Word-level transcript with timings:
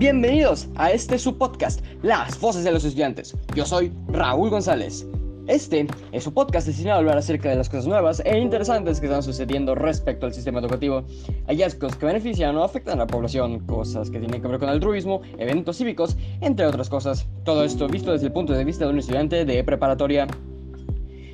Bienvenidos 0.00 0.66
a 0.76 0.92
este 0.92 1.18
su 1.18 1.36
podcast, 1.36 1.84
Las 2.02 2.40
Voces 2.40 2.64
de 2.64 2.72
los 2.72 2.86
Estudiantes. 2.86 3.36
Yo 3.54 3.66
soy 3.66 3.92
Raúl 4.08 4.48
González. 4.48 5.06
Este 5.46 5.86
es 6.12 6.24
su 6.24 6.32
podcast 6.32 6.66
destinado 6.66 6.96
a 6.96 6.98
hablar 7.00 7.18
acerca 7.18 7.50
de 7.50 7.56
las 7.56 7.68
cosas 7.68 7.86
nuevas 7.86 8.22
e 8.24 8.38
interesantes 8.38 8.98
que 8.98 9.08
están 9.08 9.22
sucediendo 9.22 9.74
respecto 9.74 10.24
al 10.24 10.32
sistema 10.32 10.60
educativo, 10.60 11.04
hallazgos 11.48 11.96
que 11.96 12.06
benefician 12.06 12.56
o 12.56 12.64
afectan 12.64 12.94
a 12.94 13.02
la 13.02 13.06
población, 13.06 13.58
cosas 13.66 14.08
que 14.08 14.18
tienen 14.18 14.40
que 14.40 14.48
ver 14.48 14.58
con 14.58 14.70
altruismo, 14.70 15.20
eventos 15.36 15.76
cívicos, 15.76 16.16
entre 16.40 16.64
otras 16.64 16.88
cosas. 16.88 17.28
Todo 17.44 17.62
esto 17.62 17.86
visto 17.86 18.10
desde 18.10 18.28
el 18.28 18.32
punto 18.32 18.54
de 18.54 18.64
vista 18.64 18.86
de 18.86 18.92
un 18.92 19.00
estudiante 19.00 19.44
de 19.44 19.64
preparatoria. 19.64 20.26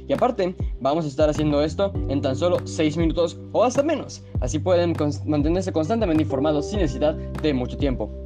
Y 0.09 0.13
aparte, 0.13 0.57
vamos 0.81 1.05
a 1.05 1.09
estar 1.09 1.31
haciendo 1.31 1.63
esto 1.63 1.93
en 2.09 2.21
tan 2.21 2.35
solo 2.35 2.59
6 2.65 2.97
minutos 2.97 3.39
o 3.53 3.63
hasta 3.63 3.85
menos. 3.85 4.25
Así 4.41 4.59
pueden 4.59 4.93
mantenerse 5.25 5.71
constantemente 5.71 6.25
informados 6.25 6.69
sin 6.69 6.81
necesidad 6.81 7.15
de 7.15 7.55
mucho 7.55 7.77
tiempo. 7.77 8.26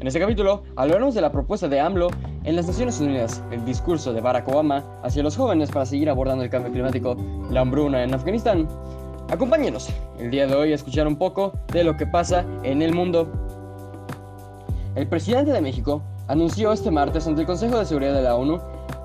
En 0.00 0.06
este 0.06 0.18
capítulo 0.18 0.62
hablaremos 0.76 1.14
de 1.14 1.20
la 1.20 1.30
propuesta 1.30 1.68
de 1.68 1.78
AMLO 1.78 2.08
en 2.44 2.56
las 2.56 2.66
Naciones 2.66 2.98
Unidas, 3.02 3.44
el 3.50 3.66
discurso 3.66 4.14
de 4.14 4.22
Barack 4.22 4.48
Obama 4.48 4.82
hacia 5.02 5.22
los 5.22 5.36
jóvenes 5.36 5.70
para 5.70 5.84
seguir 5.84 6.08
abordando 6.08 6.42
el 6.42 6.48
cambio 6.48 6.72
climático, 6.72 7.18
la 7.50 7.60
hambruna 7.60 8.02
en 8.02 8.14
Afganistán. 8.14 8.66
Acompáñenos 9.28 9.90
el 10.18 10.30
día 10.30 10.46
de 10.46 10.54
hoy 10.54 10.72
a 10.72 10.76
escuchar 10.76 11.06
un 11.06 11.16
poco 11.16 11.52
de 11.70 11.84
lo 11.84 11.98
que 11.98 12.06
pasa 12.06 12.46
en 12.62 12.80
el 12.80 12.94
mundo. 12.94 13.30
El 14.94 15.06
presidente 15.06 15.52
de 15.52 15.60
México 15.60 16.02
anunció 16.28 16.72
este 16.72 16.90
martes 16.90 17.26
ante 17.26 17.42
el 17.42 17.46
Consejo 17.46 17.78
de 17.78 17.84
Seguridad 17.84 18.14
de 18.14 18.22
la 18.22 18.36
ONU 18.36 18.58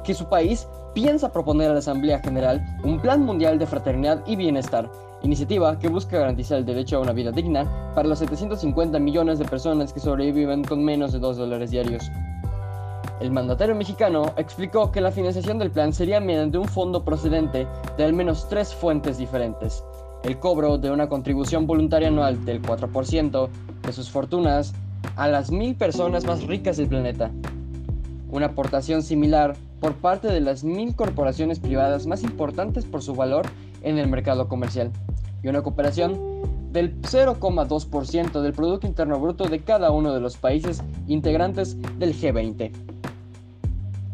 que 0.06 0.14
su 0.14 0.30
país 0.30 0.66
piensa 0.94 1.34
proponer 1.34 1.72
a 1.72 1.74
la 1.74 1.80
Asamblea 1.80 2.22
General 2.22 2.64
un 2.86 3.02
plan 3.02 3.22
mundial 3.22 3.60
de 3.60 3.68
fraternidad 3.68 4.24
y 4.26 4.38
bienestar, 4.38 4.90
iniciativa 5.26 5.78
que 5.80 5.90
busca 5.90 6.20
garantizar 6.20 6.60
el 6.60 6.66
derecho 6.66 6.98
a 6.98 7.02
una 7.02 7.12
vida 7.12 7.32
digna 7.32 7.66
para 7.96 8.08
los 8.08 8.20
750 8.20 9.00
millones 9.00 9.40
de 9.40 9.46
personas 9.46 9.92
que 9.92 10.00
sobreviven 10.00 10.64
con 10.64 10.84
menos 10.84 11.12
de 11.12 11.20
2 11.20 11.38
dólares 11.38 11.72
diarios. 11.72 12.12
El 13.20 13.32
mandatario 13.32 13.76
mexicano 13.76 14.34
explicó 14.38 14.92
que 14.92 15.02
la 15.02 15.12
financiación 15.12 15.58
del 15.58 15.72
plan 15.72 15.94
sería 15.94 16.20
mediante 16.20 16.58
un 16.58 16.68
fondo 16.68 17.04
procedente 17.04 17.66
de 17.98 18.04
al 18.04 18.14
menos 18.14 18.48
tres 18.50 18.74
fuentes 18.74 19.18
diferentes. 19.18 19.84
El 20.24 20.38
cobro 20.38 20.78
de 20.78 20.92
una 20.92 21.10
contribución 21.10 21.66
voluntaria 21.66 22.10
anual 22.10 22.44
del 22.46 22.62
4% 22.62 23.50
de 23.84 23.94
sus 23.94 24.10
fortunas 24.10 24.74
a 25.16 25.28
las 25.28 25.50
mil 25.50 25.76
personas 25.76 26.26
más 26.26 26.44
ricas 26.44 26.78
del 26.78 26.88
planeta. 26.88 27.32
Una 28.30 28.48
aportación 28.48 29.02
similar 29.02 29.56
por 29.80 29.94
parte 29.94 30.28
de 30.28 30.42
las 30.42 30.64
mil 30.64 30.96
corporaciones 30.96 31.60
privadas 31.60 32.06
más 32.06 32.24
importantes 32.24 32.86
por 32.86 33.02
su 33.02 33.16
valor 33.16 33.46
en 33.82 33.98
el 33.98 34.08
mercado 34.08 34.48
comercial 34.48 34.92
y 35.46 35.48
una 35.48 35.62
cooperación 35.62 36.42
del 36.72 37.00
0,2% 37.02 38.42
del 38.42 38.54
Producto 38.54 38.88
Interno 38.88 39.20
Bruto 39.20 39.46
de 39.46 39.60
cada 39.60 39.92
uno 39.92 40.12
de 40.12 40.20
los 40.20 40.38
países 40.38 40.82
integrantes 41.08 41.78
del 42.00 42.20
G20. 42.20 42.72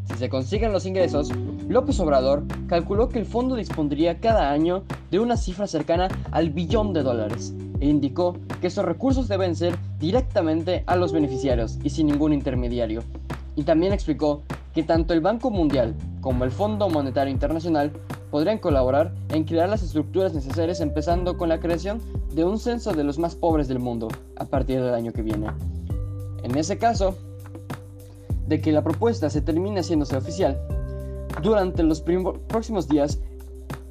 Si 0.10 0.14
se 0.16 0.30
consiguen 0.30 0.74
los 0.74 0.86
ingresos, 0.86 1.32
López 1.70 2.02
Obrador 2.02 2.44
calculó 2.68 3.08
que 3.08 3.20
el 3.20 3.26
fondo 3.26 3.56
dispondría 3.56 4.20
cada 4.20 4.52
año 4.52 4.84
de 5.10 5.20
una 5.20 5.38
cifra 5.38 5.68
cercana 5.68 6.10
al 6.32 6.50
billón 6.50 6.92
de 6.92 7.02
dólares 7.02 7.54
e 7.80 7.88
indicó 7.88 8.36
que 8.60 8.68
esos 8.68 8.84
recursos 8.84 9.30
deben 9.30 9.56
ser 9.56 9.78
directamente 10.00 10.84
a 10.86 10.98
los 10.98 11.14
beneficiarios 11.14 11.80
y 11.82 11.92
sin 11.92 12.08
ningún 12.08 12.34
intermediario. 12.34 13.04
Y 13.56 13.64
también 13.64 13.94
explicó 13.94 14.44
que 14.74 14.84
tanto 14.84 15.14
el 15.14 15.22
Banco 15.22 15.50
Mundial 15.50 15.96
como 16.22 16.44
el 16.44 16.52
Fondo 16.52 16.88
Monetario 16.90 17.34
Internacional 17.34 17.92
podrían 18.30 18.60
colaborar 18.60 19.14
en 19.30 19.44
crear 19.44 19.68
las 19.68 19.84
estructuras 19.84 20.34
necesarias 20.34 20.80
empezando 20.80 21.38
con 21.38 21.50
la 21.50 21.60
creación 21.60 22.00
de 22.34 22.46
un 22.46 22.60
censo 22.60 22.94
de 22.94 23.04
los 23.04 23.20
más 23.20 23.36
pobres 23.36 23.68
del 23.68 23.80
mundo 23.80 24.08
a 24.38 24.46
partir 24.46 24.82
del 24.82 24.94
año 24.94 25.12
que 25.12 25.22
viene. 25.22 25.48
En 26.44 26.58
ese 26.58 26.78
caso, 26.78 27.18
de 28.48 28.62
que 28.62 28.72
la 28.72 28.84
propuesta 28.84 29.30
se 29.30 29.42
termine 29.42 29.80
haciéndose 29.82 30.16
oficial, 30.16 30.60
durante 31.42 31.84
los 31.84 32.02
próximos 32.02 32.88
días, 32.88 33.20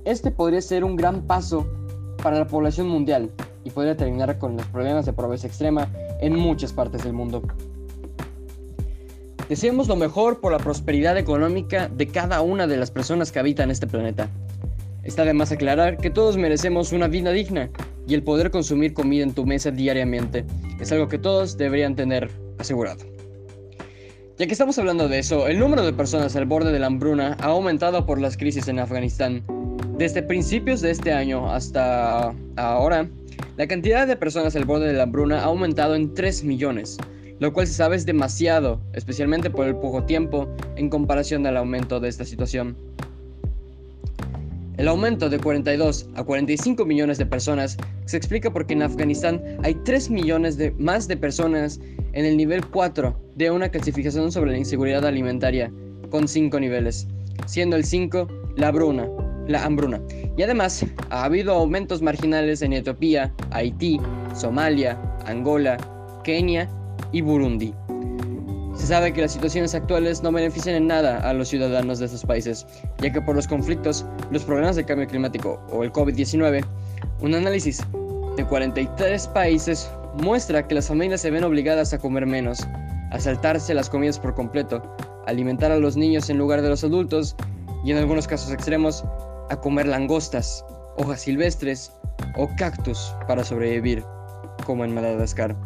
este 0.04 0.30
podría 0.30 0.60
ser 0.60 0.84
un 0.84 0.96
gran 0.96 1.22
paso 1.22 1.66
para 2.22 2.38
la 2.38 2.46
población 2.46 2.88
mundial 2.88 3.30
y 3.64 3.70
podría 3.70 3.96
terminar 3.96 4.38
con 4.38 4.56
los 4.56 4.66
problemas 4.66 5.06
de 5.06 5.12
pobreza 5.12 5.46
extrema 5.46 5.88
en 6.20 6.36
muchas 6.36 6.72
partes 6.72 7.02
del 7.04 7.12
mundo. 7.12 7.42
Deseemos 9.50 9.88
lo 9.88 9.96
mejor 9.96 10.38
por 10.38 10.52
la 10.52 10.60
prosperidad 10.60 11.18
económica 11.18 11.88
de 11.88 12.06
cada 12.06 12.40
una 12.40 12.68
de 12.68 12.76
las 12.76 12.92
personas 12.92 13.32
que 13.32 13.40
habitan 13.40 13.68
este 13.72 13.88
planeta. 13.88 14.28
Está 15.02 15.24
de 15.24 15.34
más 15.34 15.50
aclarar 15.50 15.96
que 15.96 16.08
todos 16.08 16.36
merecemos 16.36 16.92
una 16.92 17.08
vida 17.08 17.32
digna 17.32 17.68
y 18.06 18.14
el 18.14 18.22
poder 18.22 18.52
consumir 18.52 18.94
comida 18.94 19.24
en 19.24 19.34
tu 19.34 19.44
mesa 19.44 19.72
diariamente 19.72 20.44
es 20.78 20.92
algo 20.92 21.08
que 21.08 21.18
todos 21.18 21.56
deberían 21.56 21.96
tener 21.96 22.30
asegurado. 22.58 23.04
Ya 24.38 24.46
que 24.46 24.52
estamos 24.52 24.78
hablando 24.78 25.08
de 25.08 25.18
eso, 25.18 25.48
el 25.48 25.58
número 25.58 25.84
de 25.84 25.94
personas 25.94 26.36
al 26.36 26.44
borde 26.44 26.70
de 26.70 26.78
la 26.78 26.86
hambruna 26.86 27.36
ha 27.40 27.46
aumentado 27.46 28.06
por 28.06 28.20
las 28.20 28.36
crisis 28.36 28.68
en 28.68 28.78
Afganistán. 28.78 29.42
Desde 29.98 30.22
principios 30.22 30.80
de 30.80 30.92
este 30.92 31.12
año 31.12 31.50
hasta 31.50 32.32
ahora, 32.54 33.10
la 33.56 33.66
cantidad 33.66 34.06
de 34.06 34.14
personas 34.14 34.54
al 34.54 34.64
borde 34.64 34.86
de 34.86 34.92
la 34.92 35.02
hambruna 35.02 35.40
ha 35.40 35.46
aumentado 35.46 35.96
en 35.96 36.14
3 36.14 36.44
millones, 36.44 36.98
lo 37.40 37.52
cual 37.52 37.66
se 37.66 37.72
sabe 37.72 37.96
es 37.96 38.06
demasiado, 38.06 38.80
especialmente 38.92 39.50
por 39.50 39.66
el 39.66 39.74
poco 39.74 40.04
tiempo 40.04 40.48
en 40.76 40.88
comparación 40.90 41.46
al 41.46 41.56
aumento 41.56 41.98
de 41.98 42.08
esta 42.08 42.24
situación. 42.24 42.76
El 44.76 44.88
aumento 44.88 45.28
de 45.28 45.38
42 45.38 46.08
a 46.14 46.24
45 46.24 46.84
millones 46.84 47.18
de 47.18 47.26
personas 47.26 47.76
se 48.04 48.16
explica 48.16 48.52
porque 48.52 48.74
en 48.74 48.82
Afganistán 48.82 49.42
hay 49.62 49.74
3 49.74 50.10
millones 50.10 50.56
de 50.56 50.70
más 50.72 51.08
de 51.08 51.16
personas 51.16 51.80
en 52.12 52.24
el 52.24 52.36
nivel 52.36 52.64
4 52.66 53.14
de 53.36 53.50
una 53.50 53.68
clasificación 53.68 54.30
sobre 54.32 54.52
la 54.52 54.58
inseguridad 54.58 55.04
alimentaria, 55.04 55.72
con 56.10 56.28
5 56.28 56.60
niveles, 56.60 57.06
siendo 57.46 57.76
el 57.76 57.84
5 57.84 58.26
la 58.56 58.68
hambruna, 58.68 59.08
la 59.48 59.64
hambruna. 59.64 60.00
Y 60.36 60.42
además 60.42 60.84
ha 61.08 61.24
habido 61.24 61.54
aumentos 61.54 62.02
marginales 62.02 62.62
en 62.62 62.72
Etiopía, 62.72 63.34
Haití, 63.50 64.00
Somalia, 64.34 64.98
Angola, 65.26 65.76
Kenia 66.24 66.68
y 67.12 67.20
Burundi. 67.20 67.74
Se 68.74 68.86
sabe 68.86 69.12
que 69.12 69.20
las 69.20 69.32
situaciones 69.32 69.74
actuales 69.74 70.22
no 70.22 70.32
benefician 70.32 70.74
en 70.74 70.86
nada 70.86 71.18
a 71.28 71.34
los 71.34 71.48
ciudadanos 71.48 71.98
de 71.98 72.06
estos 72.06 72.24
países, 72.24 72.66
ya 72.98 73.12
que 73.12 73.20
por 73.20 73.36
los 73.36 73.46
conflictos, 73.46 74.06
los 74.30 74.44
problemas 74.44 74.76
de 74.76 74.84
cambio 74.84 75.06
climático 75.06 75.60
o 75.70 75.84
el 75.84 75.92
COVID-19, 75.92 76.64
un 77.20 77.34
análisis 77.34 77.84
de 78.36 78.44
43 78.44 79.28
países 79.28 79.90
muestra 80.22 80.66
que 80.66 80.74
las 80.74 80.88
familias 80.88 81.20
se 81.20 81.30
ven 81.30 81.44
obligadas 81.44 81.92
a 81.92 81.98
comer 81.98 82.26
menos, 82.26 82.66
a 83.10 83.20
saltarse 83.20 83.74
las 83.74 83.90
comidas 83.90 84.18
por 84.18 84.34
completo, 84.34 84.82
alimentar 85.26 85.70
a 85.72 85.78
los 85.78 85.96
niños 85.96 86.30
en 86.30 86.38
lugar 86.38 86.62
de 86.62 86.68
los 86.68 86.84
adultos 86.84 87.36
y 87.84 87.90
en 87.90 87.98
algunos 87.98 88.26
casos 88.26 88.52
extremos 88.52 89.04
a 89.50 89.56
comer 89.56 89.86
langostas, 89.86 90.64
hojas 90.96 91.20
silvestres 91.20 91.92
o 92.36 92.48
cactus 92.56 93.14
para 93.26 93.44
sobrevivir, 93.44 94.04
como 94.64 94.84
en 94.84 94.94
Madagascar. 94.94 95.56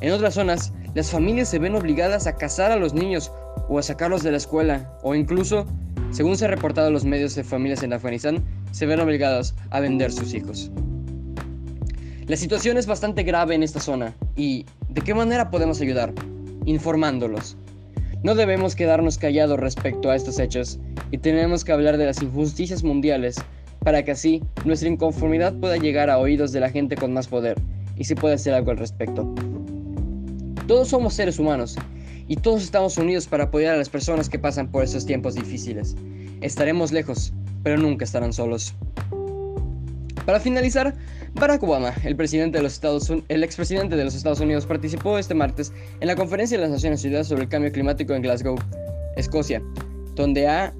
En 0.00 0.12
otras 0.12 0.34
zonas, 0.34 0.72
las 0.94 1.10
familias 1.10 1.48
se 1.48 1.58
ven 1.58 1.74
obligadas 1.74 2.26
a 2.26 2.36
casar 2.36 2.70
a 2.70 2.76
los 2.76 2.94
niños 2.94 3.32
o 3.68 3.78
a 3.78 3.82
sacarlos 3.82 4.22
de 4.22 4.30
la 4.30 4.36
escuela, 4.36 4.92
o 5.02 5.14
incluso, 5.14 5.66
según 6.12 6.36
se 6.36 6.44
ha 6.44 6.48
reportado 6.48 6.86
en 6.88 6.94
los 6.94 7.04
medios 7.04 7.34
de 7.34 7.42
familias 7.42 7.82
en 7.82 7.92
Afganistán, 7.92 8.44
se 8.70 8.86
ven 8.86 9.00
obligados 9.00 9.54
a 9.70 9.80
vender 9.80 10.12
sus 10.12 10.34
hijos. 10.34 10.70
La 12.26 12.36
situación 12.36 12.76
es 12.76 12.86
bastante 12.86 13.22
grave 13.22 13.54
en 13.54 13.62
esta 13.62 13.80
zona 13.80 14.14
y 14.36 14.66
¿de 14.88 15.00
qué 15.00 15.14
manera 15.14 15.50
podemos 15.50 15.80
ayudar? 15.80 16.12
Informándolos. 16.66 17.56
No 18.22 18.34
debemos 18.34 18.76
quedarnos 18.76 19.16
callados 19.16 19.58
respecto 19.58 20.10
a 20.10 20.16
estos 20.16 20.38
hechos 20.38 20.78
y 21.10 21.18
tenemos 21.18 21.64
que 21.64 21.72
hablar 21.72 21.96
de 21.96 22.04
las 22.06 22.22
injusticias 22.22 22.84
mundiales 22.84 23.36
para 23.80 24.04
que 24.04 24.10
así 24.10 24.42
nuestra 24.64 24.88
inconformidad 24.88 25.54
pueda 25.54 25.76
llegar 25.76 26.10
a 26.10 26.18
oídos 26.18 26.52
de 26.52 26.60
la 26.60 26.70
gente 26.70 26.96
con 26.96 27.12
más 27.12 27.28
poder 27.28 27.58
y 27.96 28.04
se 28.04 28.14
pueda 28.14 28.34
hacer 28.34 28.54
algo 28.54 28.72
al 28.72 28.76
respecto. 28.76 29.34
Todos 30.68 30.88
somos 30.88 31.14
seres 31.14 31.38
humanos 31.38 31.76
y 32.28 32.36
todos 32.36 32.62
estamos 32.62 32.98
unidos 32.98 33.26
para 33.26 33.44
apoyar 33.44 33.72
a 33.74 33.78
las 33.78 33.88
personas 33.88 34.28
que 34.28 34.38
pasan 34.38 34.70
por 34.70 34.84
estos 34.84 35.06
tiempos 35.06 35.34
difíciles. 35.34 35.96
Estaremos 36.42 36.92
lejos, 36.92 37.32
pero 37.62 37.78
nunca 37.78 38.04
estarán 38.04 38.34
solos. 38.34 38.74
Para 40.26 40.40
finalizar, 40.40 40.94
Barack 41.32 41.62
Obama, 41.62 41.94
el, 42.04 42.16
presidente 42.16 42.58
de 42.58 42.64
los 42.64 42.74
Estados, 42.74 43.10
el 43.28 43.44
expresidente 43.44 43.96
de 43.96 44.04
los 44.04 44.14
Estados 44.14 44.40
Unidos, 44.40 44.66
participó 44.66 45.16
este 45.16 45.32
martes 45.32 45.72
en 46.00 46.06
la 46.06 46.16
Conferencia 46.16 46.58
de 46.58 46.64
las 46.64 46.70
Naciones 46.70 47.02
Unidas 47.02 47.28
sobre 47.28 47.44
el 47.44 47.48
Cambio 47.48 47.72
Climático 47.72 48.12
en 48.12 48.20
Glasgow, 48.20 48.56
Escocia, 49.16 49.62
donde 50.16 50.48
ha, 50.48 50.74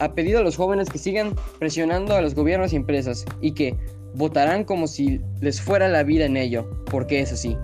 ha 0.00 0.14
pedido 0.14 0.40
a 0.40 0.42
los 0.42 0.56
jóvenes 0.56 0.88
que 0.88 0.98
sigan 0.98 1.36
presionando 1.60 2.16
a 2.16 2.22
los 2.22 2.34
gobiernos 2.34 2.72
y 2.72 2.76
empresas 2.76 3.24
y 3.40 3.52
que 3.52 3.76
votarán 4.14 4.64
como 4.64 4.88
si 4.88 5.20
les 5.40 5.60
fuera 5.60 5.86
la 5.86 6.02
vida 6.02 6.24
en 6.24 6.36
ello, 6.36 6.68
porque 6.90 7.20
es 7.20 7.32
así. 7.32 7.56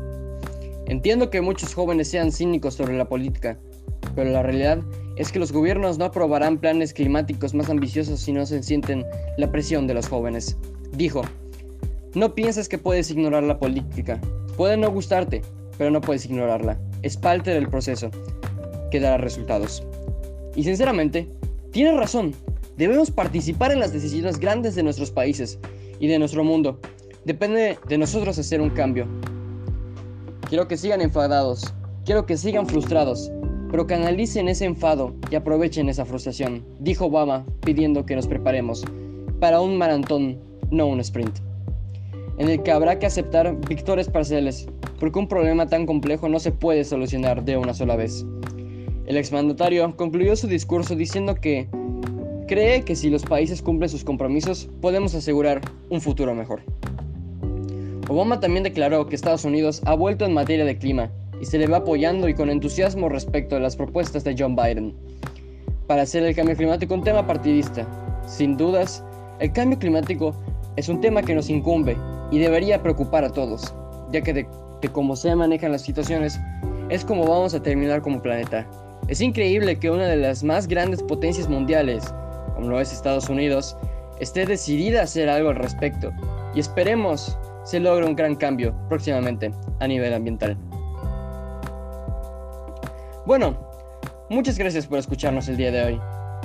Entiendo 0.86 1.30
que 1.30 1.40
muchos 1.40 1.74
jóvenes 1.74 2.08
sean 2.08 2.30
cínicos 2.30 2.74
sobre 2.74 2.96
la 2.96 3.08
política, 3.08 3.58
pero 4.14 4.30
la 4.30 4.42
realidad 4.42 4.80
es 5.16 5.32
que 5.32 5.38
los 5.38 5.52
gobiernos 5.52 5.98
no 5.98 6.06
aprobarán 6.06 6.58
planes 6.58 6.92
climáticos 6.92 7.54
más 7.54 7.70
ambiciosos 7.70 8.20
si 8.20 8.32
no 8.32 8.44
se 8.44 8.62
sienten 8.62 9.04
la 9.38 9.50
presión 9.50 9.86
de 9.86 9.94
los 9.94 10.08
jóvenes. 10.08 10.56
Dijo, 10.92 11.22
no 12.14 12.34
pienses 12.34 12.68
que 12.68 12.78
puedes 12.78 13.10
ignorar 13.10 13.42
la 13.42 13.58
política. 13.58 14.20
Puede 14.56 14.76
no 14.76 14.90
gustarte, 14.90 15.42
pero 15.78 15.90
no 15.90 16.00
puedes 16.00 16.26
ignorarla. 16.26 16.78
es 17.02 17.16
parte 17.16 17.50
del 17.50 17.68
proceso 17.68 18.10
que 18.90 19.00
dará 19.00 19.18
resultados. 19.18 19.82
Y 20.54 20.64
sinceramente, 20.64 21.28
tiene 21.72 21.92
razón, 21.96 22.34
debemos 22.76 23.10
participar 23.10 23.72
en 23.72 23.80
las 23.80 23.92
decisiones 23.92 24.38
grandes 24.38 24.74
de 24.74 24.82
nuestros 24.82 25.10
países 25.10 25.58
y 25.98 26.06
de 26.06 26.18
nuestro 26.18 26.44
mundo. 26.44 26.80
Depende 27.24 27.78
de 27.88 27.98
nosotros 27.98 28.38
hacer 28.38 28.60
un 28.60 28.70
cambio. 28.70 29.08
Quiero 30.54 30.68
que 30.68 30.76
sigan 30.76 31.00
enfadados, 31.00 31.74
quiero 32.04 32.26
que 32.26 32.36
sigan 32.36 32.68
frustrados, 32.68 33.28
pero 33.72 33.88
canalicen 33.88 34.48
ese 34.48 34.66
enfado 34.66 35.12
y 35.28 35.34
aprovechen 35.34 35.88
esa 35.88 36.04
frustración, 36.04 36.64
dijo 36.78 37.06
Obama 37.06 37.44
pidiendo 37.62 38.06
que 38.06 38.14
nos 38.14 38.28
preparemos 38.28 38.84
para 39.40 39.60
un 39.60 39.76
maratón, 39.76 40.38
no 40.70 40.86
un 40.86 41.00
sprint, 41.00 41.40
en 42.38 42.48
el 42.48 42.62
que 42.62 42.70
habrá 42.70 43.00
que 43.00 43.06
aceptar 43.06 43.58
victorias 43.68 44.08
parciales, 44.08 44.68
porque 45.00 45.18
un 45.18 45.26
problema 45.26 45.66
tan 45.66 45.86
complejo 45.86 46.28
no 46.28 46.38
se 46.38 46.52
puede 46.52 46.84
solucionar 46.84 47.44
de 47.44 47.56
una 47.56 47.74
sola 47.74 47.96
vez. 47.96 48.24
El 49.06 49.16
exmandatario 49.16 49.96
concluyó 49.96 50.36
su 50.36 50.46
discurso 50.46 50.94
diciendo 50.94 51.34
que 51.34 51.66
cree 52.46 52.82
que 52.84 52.94
si 52.94 53.10
los 53.10 53.24
países 53.24 53.60
cumplen 53.60 53.88
sus 53.88 54.04
compromisos, 54.04 54.68
podemos 54.80 55.16
asegurar 55.16 55.62
un 55.90 56.00
futuro 56.00 56.32
mejor. 56.32 56.62
Obama 58.08 58.38
también 58.38 58.64
declaró 58.64 59.06
que 59.06 59.16
Estados 59.16 59.44
Unidos 59.44 59.82
ha 59.86 59.94
vuelto 59.94 60.24
en 60.24 60.34
materia 60.34 60.64
de 60.64 60.76
clima 60.76 61.10
y 61.40 61.46
se 61.46 61.58
le 61.58 61.66
va 61.66 61.78
apoyando 61.78 62.28
y 62.28 62.34
con 62.34 62.50
entusiasmo 62.50 63.08
respecto 63.08 63.56
a 63.56 63.60
las 63.60 63.76
propuestas 63.76 64.24
de 64.24 64.34
John 64.38 64.54
Biden 64.54 64.94
para 65.86 66.02
hacer 66.02 66.22
el 66.22 66.34
cambio 66.34 66.56
climático 66.56 66.94
un 66.94 67.04
tema 67.04 67.26
partidista. 67.26 67.86
Sin 68.26 68.56
dudas, 68.56 69.04
el 69.38 69.52
cambio 69.52 69.78
climático 69.78 70.34
es 70.76 70.88
un 70.88 71.00
tema 71.00 71.22
que 71.22 71.34
nos 71.34 71.50
incumbe 71.50 71.96
y 72.30 72.38
debería 72.38 72.82
preocupar 72.82 73.24
a 73.24 73.30
todos, 73.30 73.74
ya 74.10 74.20
que 74.22 74.32
de, 74.32 74.46
cómo 74.92 75.16
se 75.16 75.34
manejan 75.34 75.72
las 75.72 75.82
situaciones 75.82 76.38
es 76.90 77.04
como 77.04 77.26
vamos 77.26 77.54
a 77.54 77.62
terminar 77.62 78.02
como 78.02 78.20
planeta. 78.20 78.66
Es 79.08 79.20
increíble 79.20 79.78
que 79.78 79.90
una 79.90 80.06
de 80.06 80.16
las 80.16 80.44
más 80.44 80.68
grandes 80.68 81.02
potencias 81.02 81.48
mundiales, 81.48 82.04
como 82.54 82.68
lo 82.68 82.80
es 82.80 82.92
Estados 82.92 83.30
Unidos, 83.30 83.76
esté 84.20 84.44
decidida 84.44 85.00
a 85.00 85.04
hacer 85.04 85.28
algo 85.28 85.50
al 85.50 85.56
respecto 85.56 86.12
y 86.54 86.60
esperemos 86.60 87.36
se 87.64 87.80
logre 87.80 88.06
un 88.06 88.14
gran 88.14 88.34
cambio 88.36 88.74
próximamente 88.88 89.50
a 89.80 89.86
nivel 89.86 90.12
ambiental. 90.14 90.56
Bueno, 93.26 93.56
muchas 94.28 94.58
gracias 94.58 94.86
por 94.86 94.98
escucharnos 94.98 95.48
el 95.48 95.56
día 95.56 95.72
de 95.72 95.84
hoy. 95.84 96.00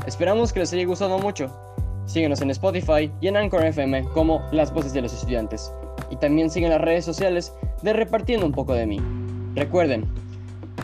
Esperamos 0.07 0.53
que 0.53 0.59
les 0.59 0.73
haya 0.73 0.85
gustado 0.85 1.19
mucho. 1.19 1.53
Síguenos 2.05 2.41
en 2.41 2.49
Spotify 2.51 3.11
y 3.21 3.27
en 3.27 3.37
Anchor 3.37 3.65
FM 3.65 4.05
como 4.13 4.41
Las 4.51 4.73
Voces 4.73 4.93
de 4.93 5.01
los 5.01 5.13
Estudiantes. 5.13 5.71
Y 6.09 6.15
también 6.15 6.49
siguen 6.49 6.71
las 6.71 6.81
redes 6.81 7.05
sociales 7.05 7.53
de 7.83 7.93
Repartiendo 7.93 8.45
un 8.45 8.51
poco 8.51 8.73
de 8.73 8.87
mí. 8.87 8.99
Recuerden, 9.55 10.05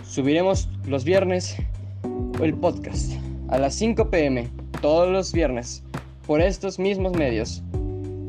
subiremos 0.05 0.69
los 0.85 1.03
viernes 1.03 1.55
el 2.41 2.53
podcast 2.53 3.13
a 3.49 3.57
las 3.57 3.73
5 3.75 4.09
pm 4.09 4.49
todos 4.81 5.09
los 5.09 5.31
viernes 5.31 5.83
por 6.27 6.41
estos 6.41 6.77
mismos 6.77 7.13
medios. 7.13 7.63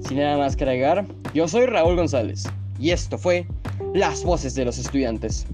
Sin 0.01 0.19
nada 0.19 0.39
más 0.39 0.57
que 0.57 0.65
agregar, 0.65 1.07
yo 1.35 1.49
soy 1.49 1.67
Raúl 1.67 1.97
González 1.97 2.45
y 2.79 2.91
esto 2.91 3.19
fue 3.19 3.47
Las 3.95 4.25
Voces 4.25 4.55
de 4.55 4.65
los 4.65 4.79
Estudiantes. 4.79 5.47